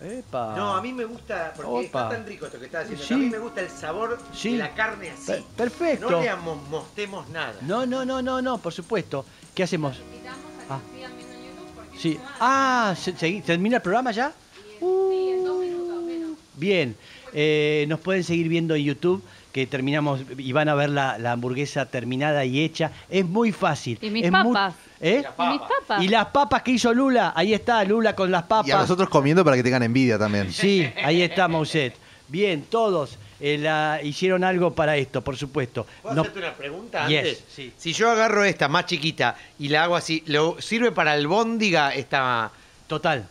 [0.00, 0.54] Epa.
[0.56, 1.80] No, a mí me gusta, porque Opa.
[1.84, 3.14] está tan rico esto que estás haciendo, Sí.
[3.14, 4.52] a mí me gusta el sabor Sí.
[4.52, 5.26] de la carne así.
[5.32, 6.08] Per- perfecto.
[6.10, 7.54] No le amos- mostemos nada.
[7.62, 9.24] No, no, no, no, no, por supuesto.
[9.56, 9.96] ¿Qué hacemos?
[9.98, 10.80] Invitamos a que Ah.
[10.94, 12.18] sigan viendo en YouTube porque Sí.
[12.38, 14.32] Ah, ¿se- se- ¿termina el programa ya?
[14.78, 16.30] sí, en dos minutos menos.
[16.56, 16.96] Bien,
[17.32, 21.32] eh, nos pueden seguir viendo en YouTube, que terminamos y van a ver la, la
[21.32, 22.90] hamburguesa terminada y hecha.
[23.08, 23.98] Es muy fácil.
[24.02, 24.74] Y mis es muy- papas.
[25.00, 25.22] ¿Eh?
[25.22, 26.02] Las ¿Y mis papas.
[26.04, 28.68] Y las papas que hizo Lula, ahí está Lula con las papas.
[28.68, 30.52] Y a nosotros comiendo para que tengan envidia también.
[30.52, 31.94] Sí, ahí está Mauset.
[32.28, 35.86] Bien, todos eh, la- hicieron algo para esto, por supuesto.
[36.02, 37.44] ¿Puedo No- hacerte una pregunta Yes, antes?
[37.48, 37.72] sí.
[37.76, 42.50] Si yo agarro esta más chiquita y la hago así, ¿lo sirve para albóndiga esta
[42.86, 43.26] Total.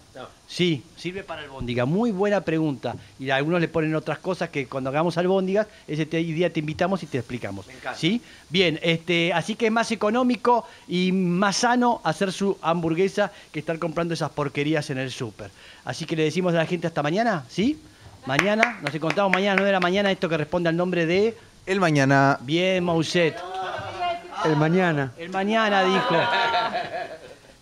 [0.47, 1.85] Sí, sirve para albóndiga.
[1.85, 2.95] Muy buena pregunta.
[3.17, 7.07] Y algunos le ponen otras cosas que cuando hagamos albóndigas, ese día te invitamos y
[7.07, 7.65] te explicamos.
[7.65, 7.97] Me encanta.
[7.97, 8.21] ¿Sí?
[8.49, 13.79] Bien, este, así que es más económico y más sano hacer su hamburguesa que estar
[13.79, 15.49] comprando esas porquerías en el súper.
[15.85, 17.79] Así que le decimos a la gente hasta mañana, ¿sí?
[18.25, 21.35] Mañana, nos encontramos mañana a 9 de la mañana, esto que responde al nombre de...
[21.65, 22.37] El mañana.
[22.41, 23.35] Bien, Mouset.
[24.45, 25.13] El mañana.
[25.17, 26.15] El mañana dijo.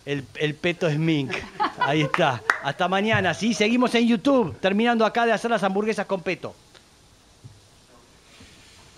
[0.04, 1.32] El, el peto es Mink.
[1.78, 2.42] Ahí está.
[2.64, 3.54] Hasta mañana, ¿sí?
[3.54, 6.54] Seguimos en YouTube, terminando acá de hacer las hamburguesas con peto.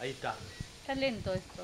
[0.01, 0.35] Ahí está.
[0.83, 1.63] Está lento esto.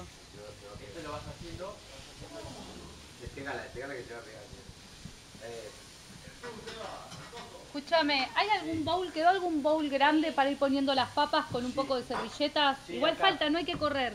[7.66, 9.12] Escúchame, ¿hay algún bowl?
[9.12, 12.78] ¿Quedó algún bowl grande para ir poniendo las papas con un poco de servilletas?
[12.86, 13.22] Sí, Igual acá.
[13.22, 14.14] falta, no hay que correr.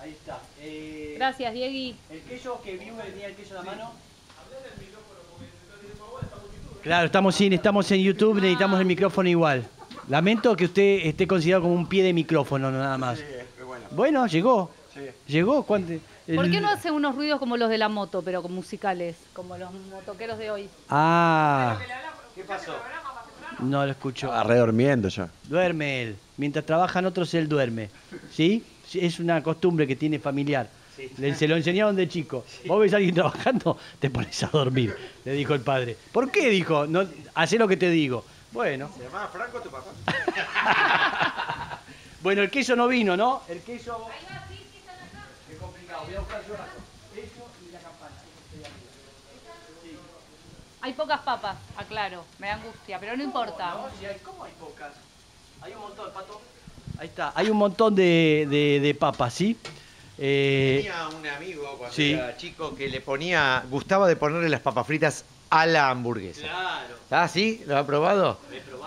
[0.00, 0.40] Ahí está.
[0.60, 1.96] Eh, Gracias, Diegui.
[2.10, 3.92] El queso que vio tenía el queso en la mano.
[6.84, 9.66] Claro, estamos, sin, estamos en YouTube, necesitamos el micrófono igual.
[10.06, 13.18] Lamento que usted esté considerado como un pie de micrófono nada más.
[13.92, 14.26] bueno.
[14.26, 14.70] llegó.
[15.26, 15.62] Llegó.
[15.62, 15.94] ¿cuánto?
[16.34, 19.56] ¿Por qué no hace unos ruidos como los de la moto, pero con musicales, como
[19.56, 20.68] los motoqueros de hoy?
[20.90, 21.78] Ah.
[23.60, 24.26] No lo escucho.
[24.26, 25.26] Estaba redormiendo yo.
[25.44, 26.16] Duerme él.
[26.36, 27.88] Mientras trabajan otros, él duerme.
[28.30, 30.68] Sí, Es una costumbre que tiene familiar.
[31.18, 32.44] Le- Se lo enseñaron de chico.
[32.66, 35.96] Vos ves a alguien trabajando, te pones a dormir, le dijo el padre.
[36.12, 36.48] ¿Por qué?
[36.50, 38.24] Dijo, no, hacé lo que te digo.
[38.52, 38.88] Bueno.
[38.96, 39.90] ¿Se llamaba Franco tu papá?
[42.22, 43.42] Bueno, el queso no vino, ¿no?
[43.48, 44.08] El queso...
[45.46, 46.04] Qué complicado.
[46.06, 46.70] Voy a buscar yo rato.
[47.14, 48.14] Queso y la campana.
[50.80, 53.70] Hay pocas papas, aclaro, me da angustia, pero no importa.
[53.74, 54.92] No, si hay- ¿Cómo hay pocas?
[55.60, 56.40] Hay un montón, Pato.
[56.98, 57.32] Ahí está.
[57.34, 59.58] Hay un montón de, de- de papas, ¿sí?
[60.18, 62.12] Eh, Tenía un amigo cuando Sí.
[62.12, 66.42] era chico que le ponía, gustaba de ponerle las papas fritas a la hamburguesa.
[66.42, 66.94] claro.
[67.10, 67.62] ¿Ah, sí?
[67.66, 68.38] ¿Lo ha probado?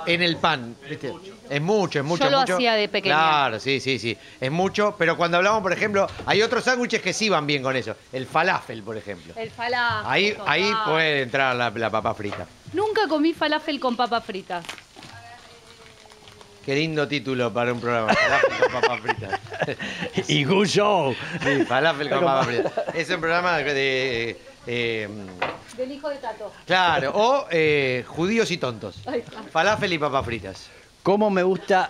[0.05, 1.13] En el pan, ¿viste?
[1.49, 2.23] Es mucho, es mucho.
[2.25, 2.55] Yo lo mucho.
[2.55, 3.15] hacía de pequeña.
[3.15, 4.17] Claro, sí, sí, sí.
[4.39, 7.75] Es mucho, pero cuando hablamos, por ejemplo, hay otros sándwiches que sí van bien con
[7.75, 7.95] eso.
[8.11, 9.33] El falafel, por ejemplo.
[9.37, 10.05] El falafel.
[10.11, 12.45] Ahí, ahí puede entrar la, la papa frita.
[12.73, 14.65] Nunca comí falafel con papas fritas.
[16.67, 18.13] Qué lindo título para un programa.
[18.13, 19.39] Falafel con papas fritas.
[20.27, 21.15] y good show.
[21.41, 22.73] Sí, falafel con papas fritas.
[22.93, 24.37] Es un programa de...
[24.67, 25.07] eh,
[25.77, 26.51] Del hijo de Tato.
[26.65, 28.97] claro, o eh, judíos y tontos.
[29.49, 30.67] Falafel y papas fritas.
[31.03, 31.89] Cómo me gusta,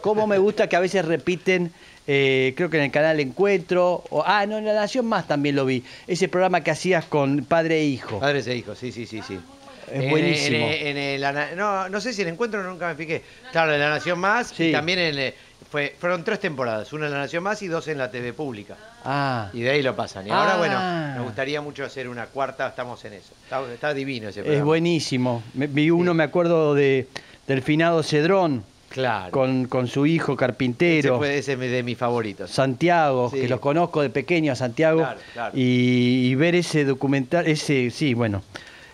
[0.00, 1.70] cómo me gusta que a veces repiten,
[2.06, 5.54] eh, creo que en el canal Encuentro, o, ah, no, en La Nación Más también
[5.54, 8.20] lo vi, ese programa que hacías con padre e hijo.
[8.20, 9.38] Padres e hijos, sí, sí, sí, sí.
[9.90, 10.66] Es En- buenísimo.
[10.68, 13.22] en- en el no, no sé si el encuentro nunca me fijé.
[13.52, 14.64] Claro, en La Nación Más Sí.
[14.68, 15.18] y también en...
[15.18, 15.34] eh,
[15.70, 18.76] Fue, fueron tres temporadas, una en La Nación Más y dos en la TV pública.
[19.04, 20.24] Ah, Y de ahí lo pasan.
[20.24, 20.58] Y ahora, Ah.
[20.58, 23.32] bueno, me gustaría mucho hacer una cuarta, estamos en eso.
[23.42, 24.66] Está, está divino ese es programa.
[24.66, 25.42] buenísimo.
[25.54, 26.16] Me- vi uno, Sí.
[26.18, 27.08] me acuerdo de
[27.48, 29.32] del finado Cedrón, Claro.
[29.32, 31.18] con, con su hijo ese carpintero.
[31.18, 32.52] fue ese de mis favoritos.
[32.52, 33.40] Santiago, Sí.
[33.40, 35.52] que los conozco de pequeño a Santiago, Claro, claro.
[35.58, 38.44] Y, y ver ese documental, ese, sí, bueno,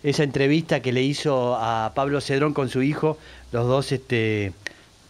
[0.02, 3.18] esa entrevista que le hizo a Pablo Cedrón con su hijo,
[3.52, 4.52] los dos este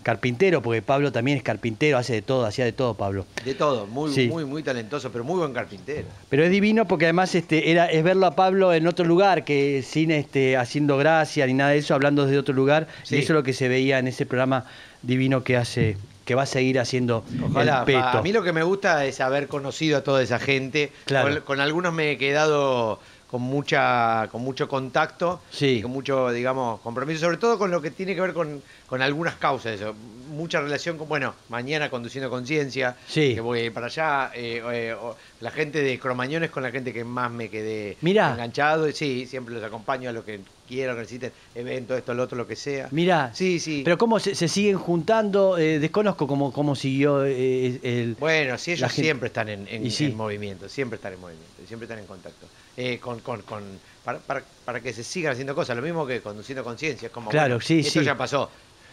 [0.02, 3.26] carpinteros, porque Pablo también es carpintero, hace de todo, hacía de todo Pablo.
[3.44, 4.28] De todo, muy, Sí.
[4.28, 6.06] muy, muy talentoso, pero muy buen carpintero.
[6.30, 9.82] Pero es divino porque además este era es verlo a Pablo en otro lugar, que
[9.86, 13.16] sin este haciendo gracia ni nada de eso, hablando desde otro lugar, Sí.
[13.16, 14.64] y eso es lo que se veía en ese programa
[15.02, 17.80] divino que hace que va a seguir haciendo Ojalá.
[17.80, 17.98] el peto.
[18.06, 20.92] A mí lo que me gusta es haber conocido a toda esa gente.
[21.06, 21.34] Claro.
[21.34, 25.76] Con, con algunos me he quedado con mucha con mucho contacto Sí.
[25.78, 28.60] y con mucho digamos compromiso sobre todo con lo que tiene que ver con,
[28.90, 33.34] con algunas causas eso mucha relación con bueno mañana conduciendo conciencia Sí.
[33.36, 36.64] que voy a ir para allá eh, eh, o- la gente de Cromañón es con
[36.64, 38.32] la gente que más me quedé Mirá.
[38.32, 42.36] enganchado y sí siempre los acompaño a lo que quieran necesiten evento esto lo otro
[42.36, 46.52] lo que sea Mirá, sí sí pero cómo se, se siguen juntando, Eh, desconozco cómo,
[46.52, 48.16] cómo siguió eh, el...
[48.18, 50.06] Bueno, sí, ellos siempre están en, en- Y sí.
[50.06, 52.46] en movimiento, siempre están en movimiento, siempre están en contacto.
[52.76, 56.20] Eh, con, con, con, para, para, para que se sigan haciendo cosas, lo mismo que
[56.20, 58.04] conduciendo conciencia, es como, Claro, bueno, sí, esto sí.
[58.04, 58.50] ya pasó.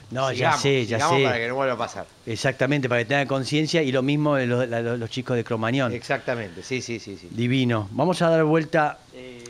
[0.10, 1.24] No, ya sé, ya sé.
[1.24, 2.06] para que no vuelva a pasar.
[2.26, 5.92] Exactamente, para que tengan conciencia y lo mismo los, chicos de Cromañón.
[5.94, 7.28] Exactamente, sí, sí, sí, sí.
[7.32, 7.90] Divino.
[7.92, 9.00] Vamos a dar vuelta.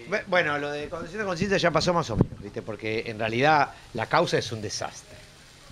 [0.10, 2.62] Bu- Bueno, lo de conduciendo conciencia ya pasó más o menos, ¿viste?
[2.62, 5.16] Porque en realidad la causa es un desastre.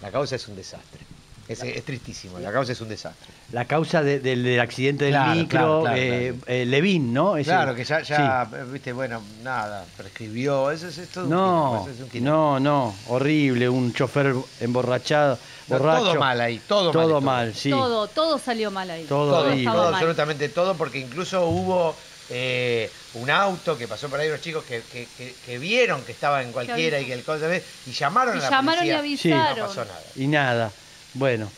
[0.02, 1.02] La causa es un desastre.
[1.48, 3.32] Es, es tristísimo, la causa es un desastre.
[3.52, 6.60] La causa de- del, del accidente del Claro, micro, claro, claro, eh, claro.
[6.62, 7.38] eh, Levín, ¿no?
[7.38, 8.14] Ese- Claro, que ya, sí.
[8.14, 12.10] ya viste, bueno, nada, prescribió, eso es, es todo un No, quilombo, eso es un
[12.10, 12.60] quilombo.
[12.60, 16.04] no, no, horrible, un chofer emborrachado, No, borracho.
[16.06, 17.70] todo mal ahí, todo mal Todo mal, sí.
[17.70, 19.06] Todo, todo salió mal ahí.
[19.06, 21.96] Todo Todo, todo, absolutamente todo, porque incluso hubo
[22.28, 26.12] eh, un auto que pasó por ahí unos chicos que, que- que- que vieron que
[26.12, 27.48] estaba en cualquiera y que el cosa
[27.86, 28.98] y llamaron Y a la llamaron y policía.
[29.00, 29.60] avisaron.
[29.60, 30.04] No pasó nada.
[30.16, 30.74] Y nada.
[31.16, 31.50] Bueno,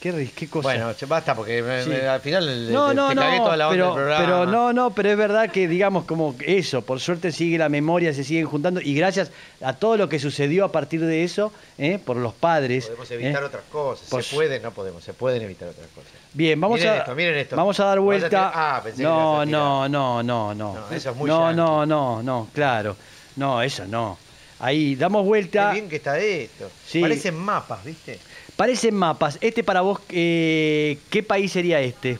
[0.00, 0.68] qué, qué cosa.
[0.68, 1.88] Bueno, basta porque me- Sí.
[1.90, 4.24] me- al final No, no, te no, cagué toda la onda pero, del programa.
[4.24, 8.12] pero no, no, pero es verdad que digamos como eso, por suerte sigue la memoria,
[8.12, 9.30] se siguen juntando y gracias
[9.62, 11.98] a todo lo que sucedió a partir de eso, ¿eh?
[12.04, 12.86] por los padres.
[12.86, 13.46] Podemos evitar ¿eh?
[13.46, 14.08] otras cosas.
[14.10, 15.02] Por se su- puede, no podemos.
[15.04, 16.10] Se pueden evitar otras cosas.
[16.32, 17.54] Bien, vamos Miren a esto, miren esto.
[17.56, 18.28] vamos a dar a vuelta.
[18.28, 19.60] tirar- ah, pensé que no, a tirar.
[19.60, 20.74] no, no, no, no.
[20.74, 22.96] No, eso es muy No, no, no, no, claro.
[23.36, 24.18] No, eso no.
[24.60, 25.68] Ahí damos vuelta.
[25.70, 26.70] Qué bien que está esto.
[26.86, 27.00] Sí.
[27.00, 28.18] Parecen mapas, ¿viste?
[28.56, 29.38] Parecen mapas.
[29.40, 32.18] Este para vos, eh, ¿qué país sería este?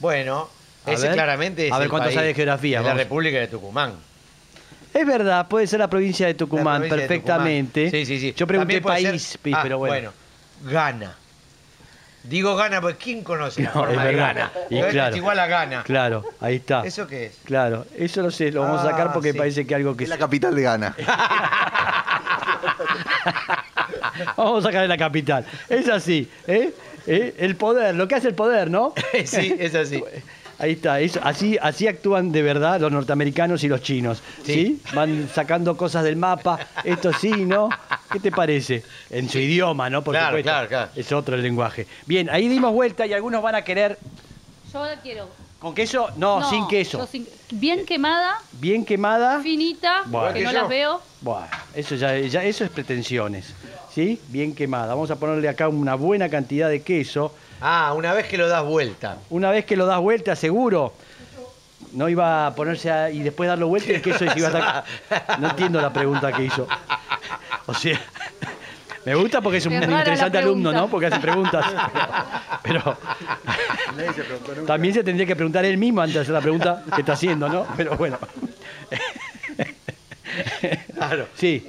[0.00, 0.48] Bueno,
[0.84, 1.14] A ese ver.
[1.14, 3.02] claramente es A ver el cuánto país sabe de geografía, la vamos.
[3.02, 3.94] República de Tucumán.
[4.92, 7.84] Es verdad, puede ser la provincia de Tucumán, La provincia de perfectamente.
[7.86, 8.06] Tucumán.
[8.06, 8.34] Sí, sí, sí.
[8.36, 10.12] Yo pregunté También país, ser- pi- Ah, pero bueno.
[10.64, 11.16] Gana.
[12.24, 14.50] Digo gana porque ¿quién conoce la No, forma es de gana?
[14.70, 15.16] Y es claro.
[15.16, 15.82] igual a gana.
[15.82, 16.82] Claro, ahí está.
[16.84, 17.38] ¿Eso qué es?
[17.44, 19.38] Claro, eso lo sé, lo vamos a sacar Ah, porque sí.
[19.38, 20.96] parece que algo que Es la capital de Ghana.
[24.36, 25.44] Vamos a sacar de la capital.
[25.68, 26.72] Es así, ¿eh?
[27.06, 27.34] ¿Eh?
[27.38, 28.94] El poder, lo que hace el poder, ¿no?
[29.24, 30.02] sí, es así.
[30.58, 34.22] Ahí está, eso- así, así actúan de verdad los norteamericanos y los chinos.
[34.44, 34.52] ¿sí?
[34.54, 34.82] Sí.
[34.94, 37.68] Van sacando cosas del mapa, esto sí, ¿no?
[38.12, 38.84] ¿Qué te parece?
[39.10, 40.02] En su idioma, ¿no?
[40.04, 40.48] Por Claro, supuesto.
[40.50, 40.90] claro, claro.
[40.94, 41.86] Es otro el lenguaje.
[42.06, 43.98] Bien, ahí dimos vuelta y algunos van a querer.
[44.72, 45.28] Yo la quiero.
[45.58, 46.08] ¿Con queso?
[46.16, 47.06] No, sin queso.
[47.10, 49.40] sin- bien quemada, Bien quemada.
[49.40, 50.32] finita, Bueno.
[50.34, 51.00] que no las veo.
[51.20, 53.52] Bueno, eso ya, ya eso es pretensiones.
[53.94, 54.20] ¿Sí?
[54.28, 54.88] Bien quemada.
[54.88, 57.32] Vamos a ponerle acá una buena cantidad de queso.
[57.60, 59.18] Ah, una vez que lo das vuelta.
[59.30, 60.92] Una vez que lo das vuelta, seguro.
[61.92, 64.50] No iba a ponerse a- y después darlo vuelta y el queso se iba a
[64.50, 64.84] estar-
[65.40, 66.66] No entiendo la pregunta que hizo.
[67.66, 68.00] O sea,
[69.04, 70.72] me gusta porque es un Es interesante alumno.
[70.72, 70.88] ¿no?
[70.88, 71.64] Porque hace preguntas.
[72.64, 72.98] Pero
[74.66, 77.48] también se tendría que preguntar él mismo antes de hacer la pregunta que está haciendo,
[77.48, 77.64] ¿no?
[77.76, 78.18] Pero bueno.
[80.94, 81.28] Claro.
[81.36, 81.68] Sí.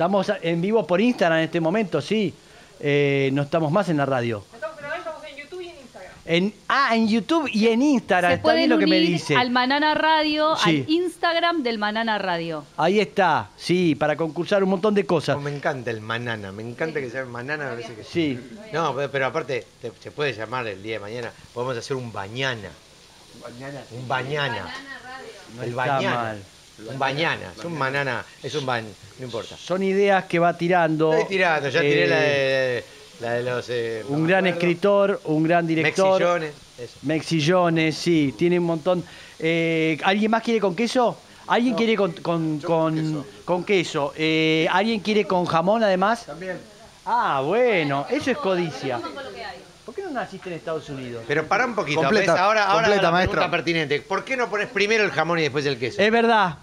[0.00, 2.32] Estamos en vivo por Instagram en este momento, sí.
[2.80, 4.42] Eh, no estamos más en la radio.
[6.24, 8.30] En, ah, en YouTube y en Instagram.
[8.30, 9.36] Se Está bien lo que me unir dice.
[9.36, 10.84] al Manana Radio, Sí.
[10.86, 12.64] al Instagram del Manana Radio.
[12.78, 15.36] Ahí está, sí, para concursar un montón de cosas.
[15.36, 18.40] No, me encanta el manana, me encanta que sea manana, me parece que Sí,
[18.72, 22.70] No, pero, aparte, te- se puede llamar el día de mañana, podemos hacer un bañana.
[23.90, 24.64] Un bañana.
[25.56, 26.14] no el está bañana.
[26.16, 26.42] mal.
[26.88, 28.84] Un bañana, es un banana, es un bañ,
[29.18, 29.56] no importa.
[29.56, 31.12] Son ideas que va tirando.
[31.12, 32.84] Estoy tirando, ya tiré eh, la de,
[33.20, 33.66] la de los...
[33.68, 36.20] eh, Un gran escritor, un gran director.
[36.20, 36.98] Mexillones, eso.
[37.02, 39.04] Mexillones, sí, tiene un montón.
[39.38, 41.18] Eh, ¿Alguien más quiere con queso?
[41.46, 44.12] ¿Alguien quiere con, con, con- con queso?
[44.16, 46.26] Eh, ¿Alguien quiere con jamón además?
[46.26, 46.58] También.
[47.04, 49.00] Ah, bueno, eso es codicia.
[49.84, 51.24] ¿Por qué no naciste en Estados Unidos?
[51.26, 52.40] Pero para un poquito, Completa, ¿ves?
[52.40, 53.32] ahora, ahora completa, la maestro.
[53.32, 54.00] pregunta pertinente.
[54.02, 56.00] ¿Por qué no pones primero el jamón y después el queso?
[56.00, 56.54] Es verdad.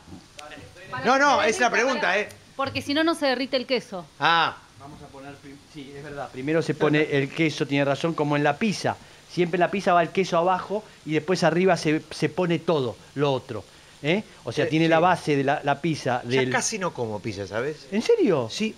[1.05, 2.29] No, no, es la pregunta, ¿eh?
[2.55, 4.05] Porque si no, no se derrite el queso.
[4.19, 5.33] Ah, Vamos a poner,
[5.73, 6.29] sí, es verdad.
[6.31, 8.95] Primero se pone el queso, tiene razón, como en la pizza.
[9.29, 12.95] Siempre en la pizza va el queso abajo y después arriba se, se pone todo
[13.15, 13.63] lo otro.
[14.01, 14.23] ¿eh?
[14.45, 14.89] O sea, Eh, tiene sí.
[14.89, 16.21] la base de la, la pizza.
[16.23, 16.49] ya Del...
[16.51, 17.88] casi no como pizza, ¿sabes?
[17.91, 18.47] ¿En serio?
[18.49, 18.73] Sí,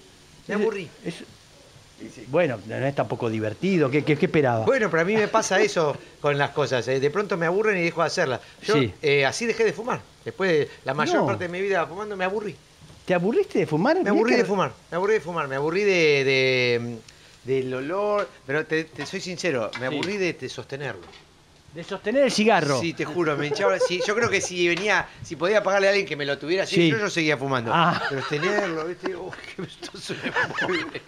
[0.47, 0.89] me Es- aburrí.
[1.05, 1.23] es-
[2.29, 3.89] Bueno, no es tampoco divertido.
[3.91, 4.65] ¿Qué, qué, qué esperaba?
[4.65, 6.87] Bueno, pero a mí me pasa eso con las cosas.
[6.87, 8.39] eh, De pronto me aburren y dejo de hacerlas.
[8.63, 8.91] Yo Sí.
[9.01, 10.01] eh, así dejé de fumar.
[10.25, 11.25] Después de la mayor No.
[11.27, 12.55] parte de mi vida fumando me aburrí.
[13.05, 14.01] ¿Te aburriste de fumar?
[14.03, 14.71] Me aburrí de fumar.
[14.91, 15.47] Me aburrí de fumar.
[15.47, 16.97] Me aburrí de, de,
[17.43, 18.29] del olor.
[18.45, 21.01] Pero te, te soy sincero, me aburrí de, de sostenerlo.
[21.73, 22.79] De sostener el cigarro.
[22.81, 23.77] Sí, te juro, me hinchaba.
[23.79, 26.63] sí, yo creo que si venía, si podía pagarle a alguien que me lo tuviera
[26.63, 26.89] así, Sí.
[26.89, 27.71] yo, yo seguía fumando.
[27.73, 28.01] Ah.
[28.09, 29.15] Pero tenerlo, ¿viste?
[29.15, 30.89] Uy, que esto suena muy bien.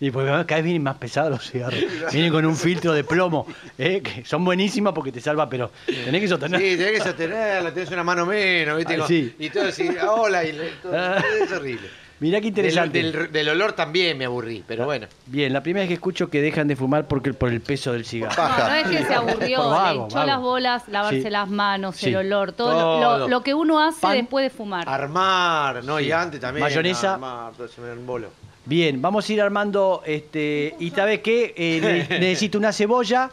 [0.00, 1.80] Y porque cada vez vienen más pesados los cigarros.
[2.12, 3.46] Vienen con un filtro de plomo,
[3.78, 4.00] ¿eh?
[4.02, 6.60] que son buenísimas porque te salva, pero tenés que sostener.
[6.60, 8.94] Sí, tenés que sostenerlo, tenés una mano menos, ¿viste?
[8.94, 9.34] Ah, Como- sí.
[9.38, 11.22] Y todo así, hola, y todo, Ah.
[11.42, 11.88] es horrible.
[12.20, 13.02] Mirá qué interesante.
[13.02, 15.08] Del, del- del olor también me aburrí, pero bueno.
[15.26, 18.04] Bien, la primera vez que escucho que dejan de fumar porque, por el peso del
[18.04, 18.40] cigarro.
[18.40, 20.26] No, no es que se aburrió, Por vago, le echó vago.
[20.28, 21.30] las bolas, lavarse Sí.
[21.30, 22.10] las manos, Sí.
[22.10, 23.18] el olor, todo, Todo.
[23.18, 24.12] Lo, lo- que uno hace Pan.
[24.18, 24.88] después de fumar.
[24.88, 25.98] Armar, ¿no?
[25.98, 26.04] Sí.
[26.04, 26.62] Y antes también.
[26.62, 27.14] Mayonesa.
[27.14, 28.28] Armar, todo se me embolo.
[28.64, 33.30] Bien, vamos a ir armando, este, y sabes qué, Eh, ne- necesito una cebolla,